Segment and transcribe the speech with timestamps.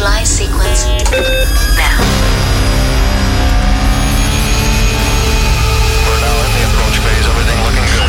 [0.00, 0.88] Initialize sequence
[1.76, 2.00] now.
[6.08, 7.28] We're now in the approach phase.
[7.28, 8.08] Everything looking good.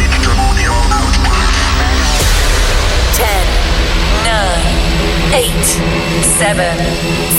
[3.11, 3.27] 10,
[4.23, 4.71] 9,
[5.35, 5.67] 8,
[6.39, 6.79] 7,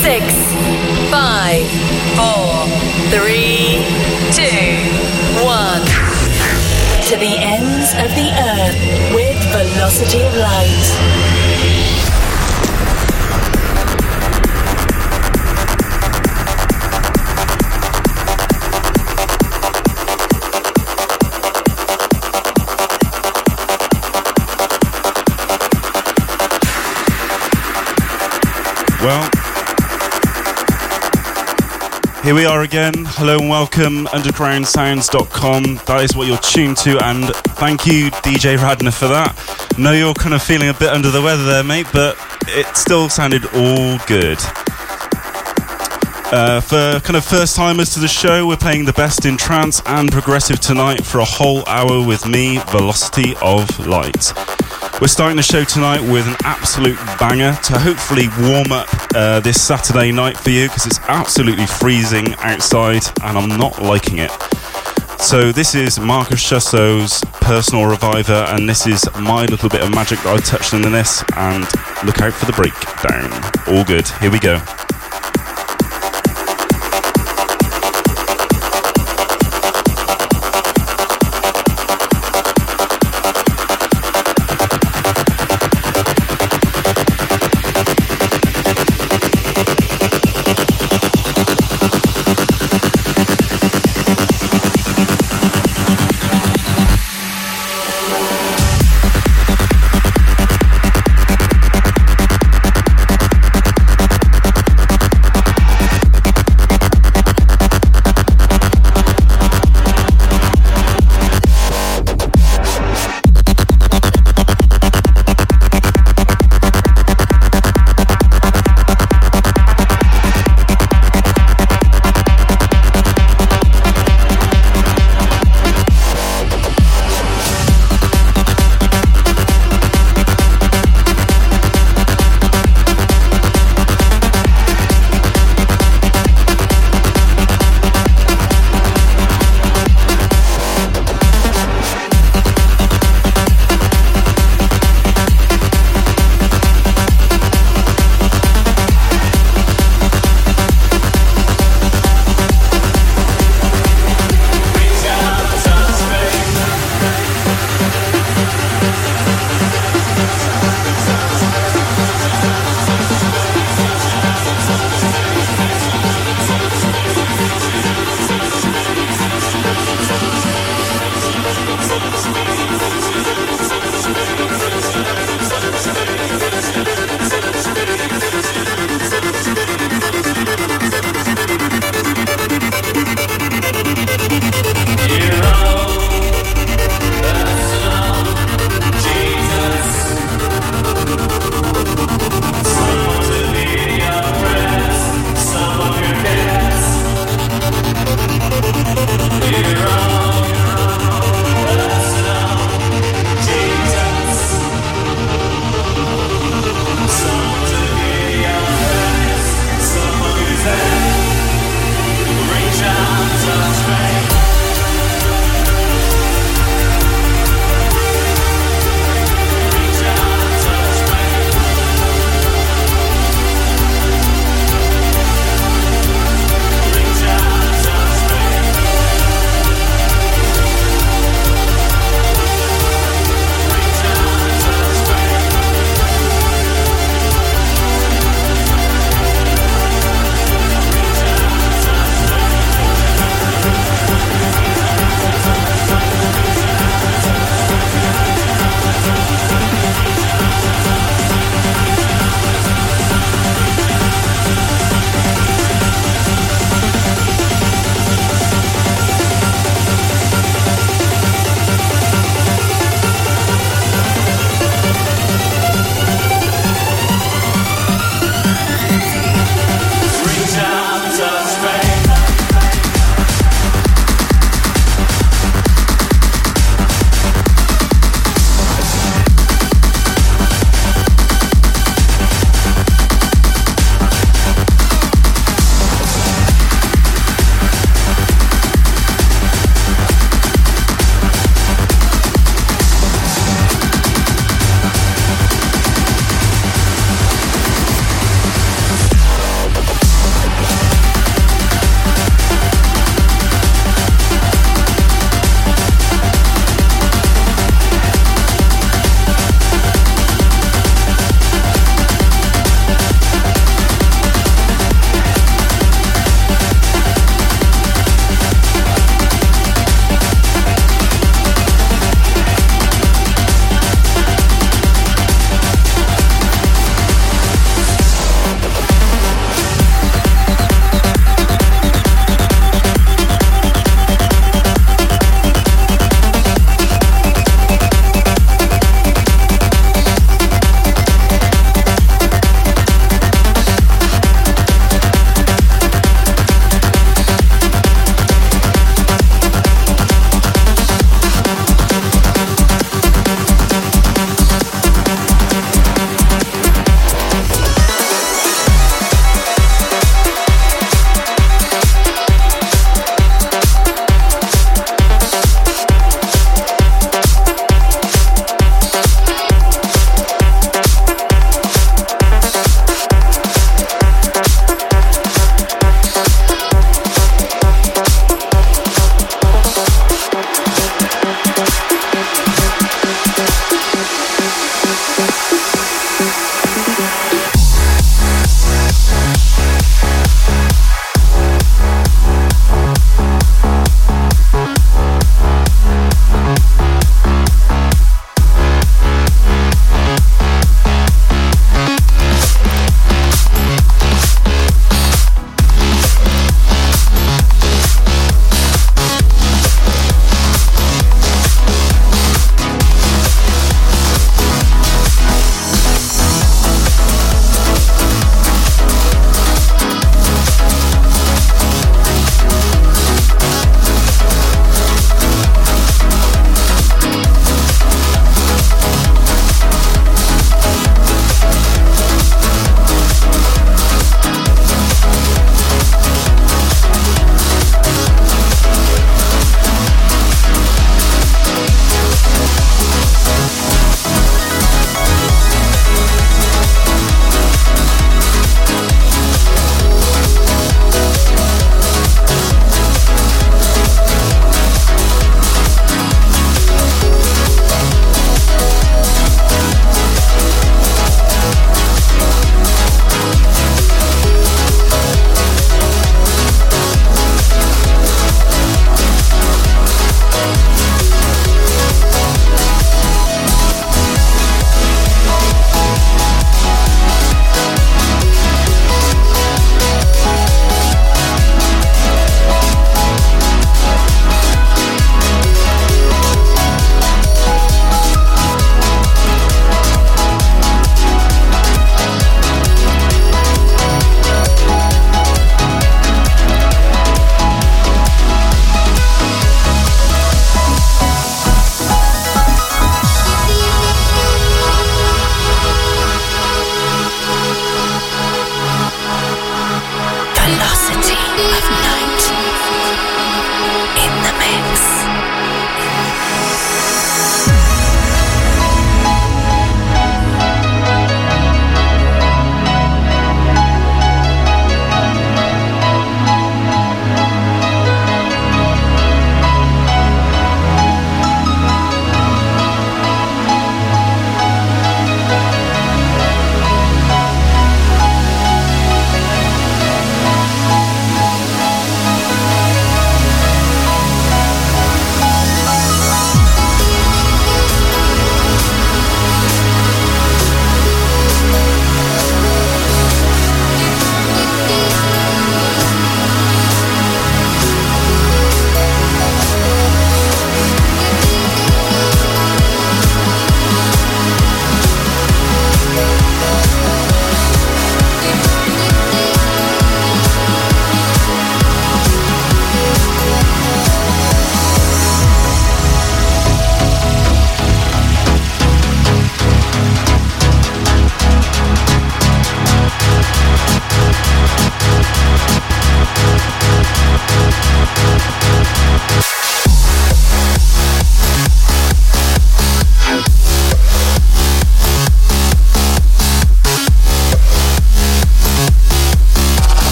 [0.00, 0.24] 6,
[1.12, 1.68] 5,
[2.16, 2.72] 4,
[3.12, 3.84] 3,
[4.32, 4.48] 2,
[5.44, 5.84] 1.
[7.04, 8.80] To the ends of the earth
[9.14, 11.57] with velocity of light.
[29.08, 29.30] Well,
[32.22, 32.92] here we are again.
[33.06, 35.80] Hello and welcome, undergroundsounds.com.
[35.86, 37.24] That is what you're tuned to, and
[37.56, 39.78] thank you, DJ Radner, for that.
[39.78, 42.18] Know you're kind of feeling a bit under the weather there, mate, but
[42.48, 44.36] it still sounded all good.
[46.30, 49.80] Uh, for kind of first timers to the show, we're playing the best in trance
[49.86, 54.34] and progressive tonight for a whole hour with me, Velocity of Light.
[55.00, 59.62] We're starting the show tonight with an absolute banger to hopefully warm up uh, this
[59.62, 64.32] Saturday night for you because it's absolutely freezing outside and I'm not liking it.
[65.20, 70.18] So, this is Marcus Chussow's Personal Reviver, and this is my little bit of magic
[70.20, 71.22] that I touched in this.
[71.36, 71.62] And
[72.04, 73.30] look out for the breakdown.
[73.72, 74.08] All good.
[74.20, 74.60] Here we go.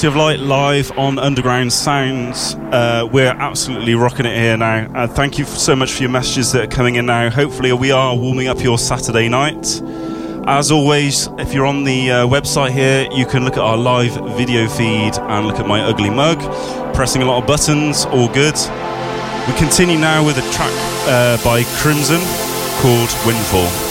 [0.00, 2.54] Velocity of Light live on Underground Sounds.
[2.54, 4.90] Uh, we're absolutely rocking it here now.
[4.94, 7.28] Uh, thank you so much for your messages that are coming in now.
[7.28, 9.82] Hopefully, we are warming up your Saturday night.
[10.46, 14.14] As always, if you're on the uh, website here, you can look at our live
[14.38, 16.38] video feed and look at my ugly mug.
[16.94, 18.56] Pressing a lot of buttons, all good.
[19.48, 20.72] We continue now with a track
[21.08, 22.20] uh, by Crimson
[22.80, 23.89] called Windfall.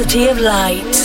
[0.00, 0.99] Velocity of light.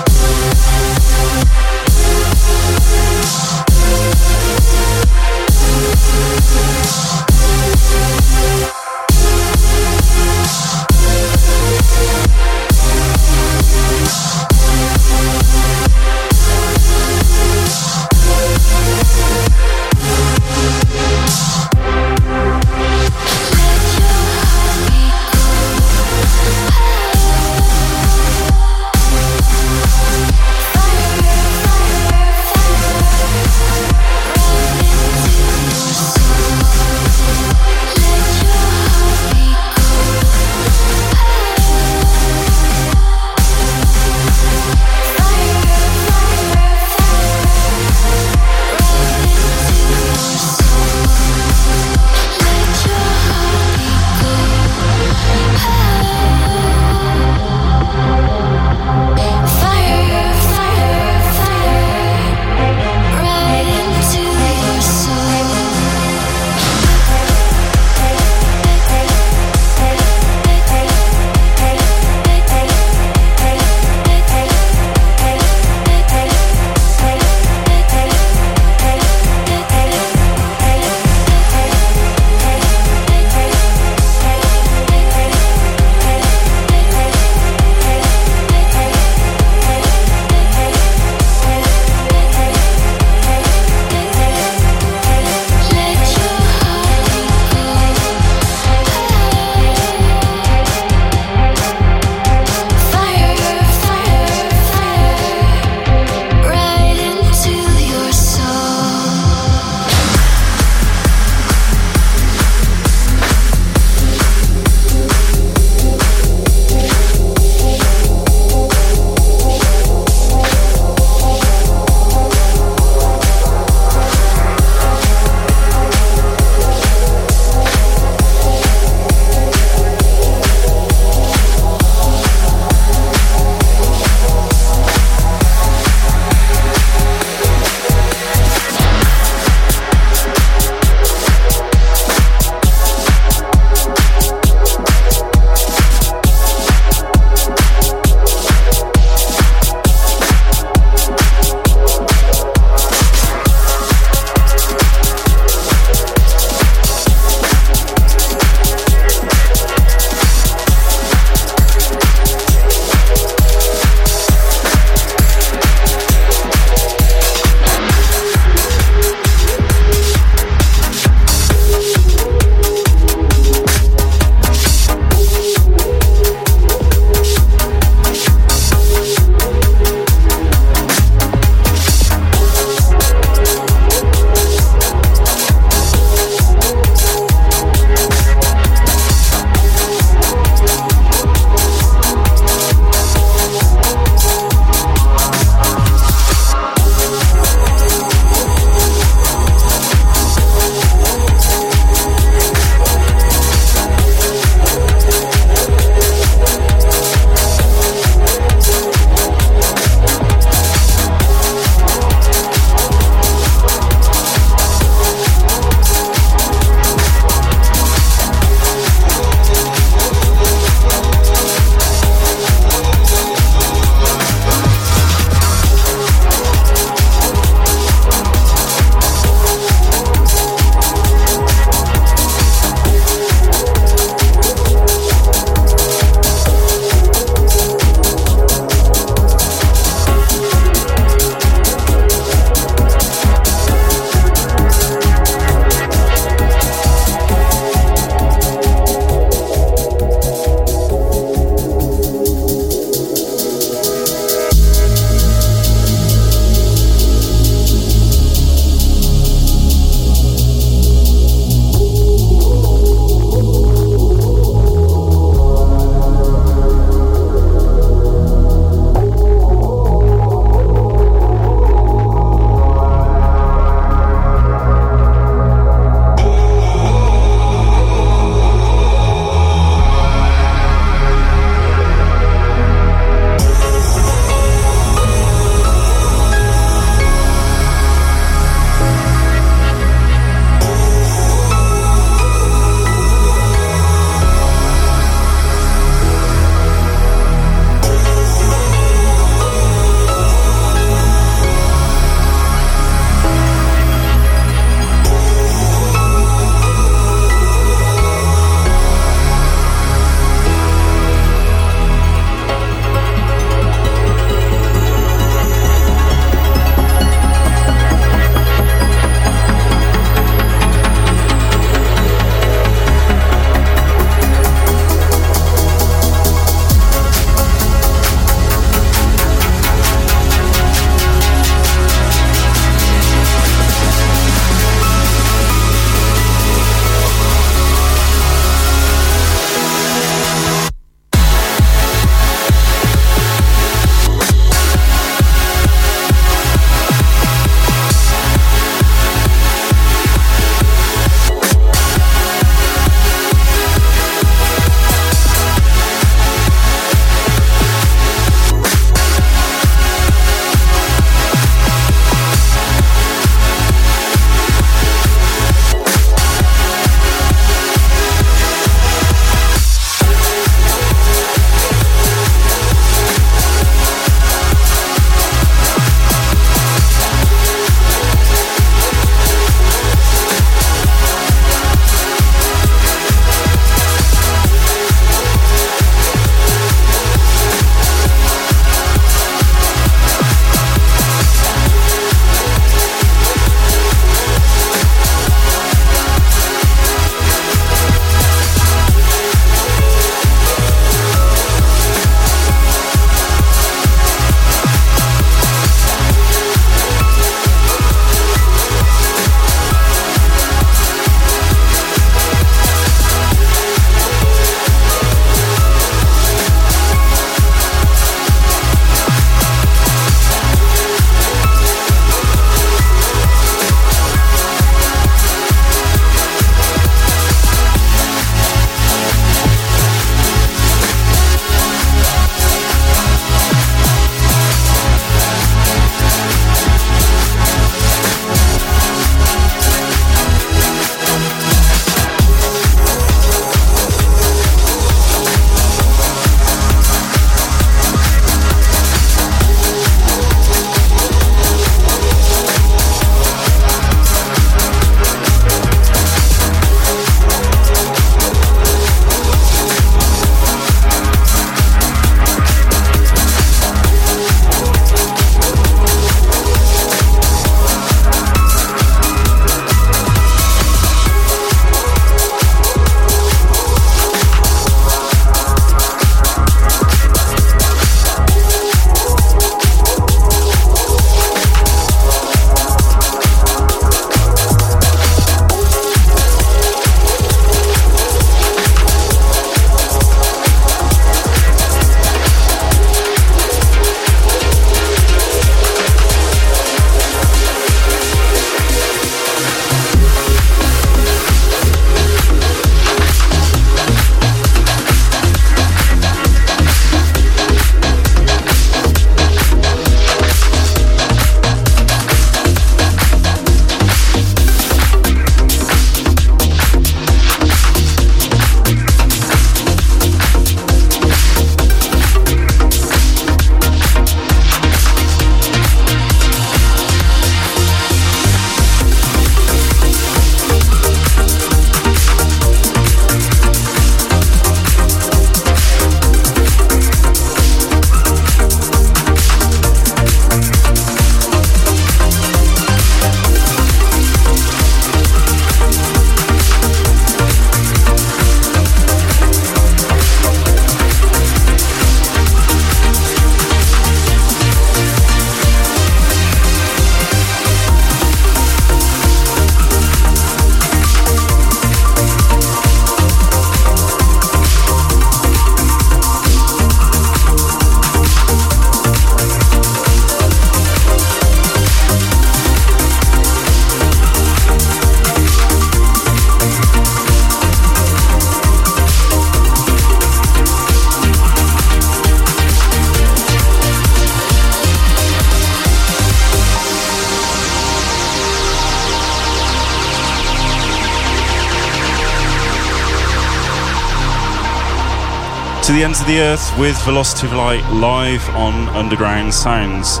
[595.84, 600.00] Ends of the earth with Velocity of Light live on Underground Sounds.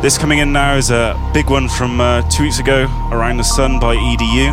[0.00, 3.44] This coming in now is a big one from uh, two weeks ago, Around the
[3.44, 4.48] Sun by EDU.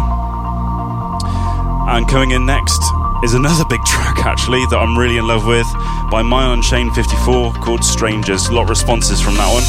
[1.87, 2.81] And coming in next
[3.23, 5.67] is another big track actually that I'm really in love with
[6.11, 8.47] by Mile Unchained 54 called Strangers.
[8.47, 9.63] A lot of responses from that one.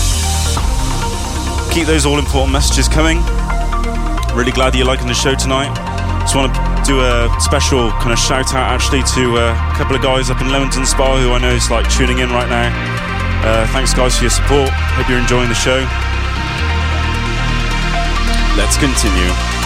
[1.73, 3.19] Keep those all important messages coming.
[4.35, 5.73] Really glad that you're liking the show tonight.
[6.23, 9.95] Just want to do a special kind of shout out actually to uh, a couple
[9.95, 12.73] of guys up in Leamington Spa who I know is like tuning in right now.
[13.45, 14.71] Uh, thanks guys for your support.
[14.97, 15.85] Hope you're enjoying the show.
[18.57, 19.58] Let's continue.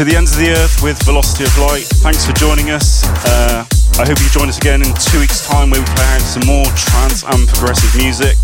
[0.00, 1.84] To the ends of the earth with Velocity of Light.
[2.00, 3.04] Thanks for joining us.
[3.20, 3.68] Uh,
[4.00, 6.48] I hope you join us again in two weeks' time where we play out some
[6.48, 8.40] more trance and progressive music.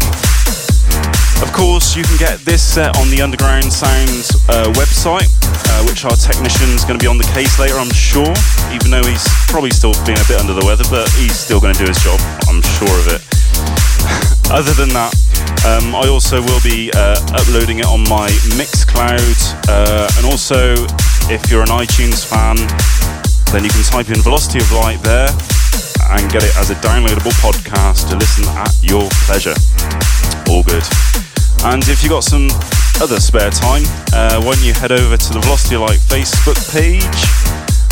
[1.41, 5.33] Of course, you can get this set on the Underground Sounds uh, website,
[5.73, 8.37] uh, which our technician's going to be on the case later, I'm sure,
[8.77, 11.73] even though he's probably still feeling a bit under the weather, but he's still going
[11.73, 12.21] to do his job,
[12.53, 13.25] I'm sure of it.
[14.53, 15.17] Other than that,
[15.65, 18.29] um, I also will be uh, uploading it on my
[18.61, 19.41] Mixcloud,
[19.73, 20.77] uh, and also
[21.29, 22.55] if you're an iTunes fan,
[23.51, 25.29] then you can type in Velocity of Light there
[26.15, 29.55] and get it as a downloadable podcast to listen at your pleasure.
[30.51, 30.87] All good.
[31.67, 32.47] And if you've got some
[33.03, 33.83] other spare time,
[34.15, 37.03] uh, don't you head over to the Velocity of Light Facebook page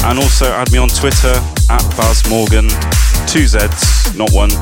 [0.07, 1.35] and also add me on Twitter
[1.71, 2.71] at Baz Morgan,
[3.27, 4.53] two Z's, not one.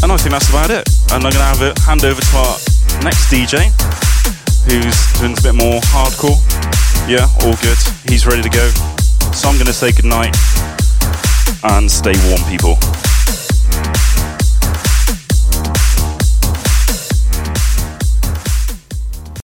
[0.00, 0.88] And I think that's about it.
[1.12, 2.56] And I'm going to have a hand over to our
[3.04, 3.68] next DJ,
[4.64, 6.38] who's doing a bit more hardcore.
[7.08, 7.78] Yeah, all good.
[8.08, 8.68] He's ready to go.
[9.32, 10.36] So I'm going to say goodnight
[11.64, 12.78] and stay warm, people.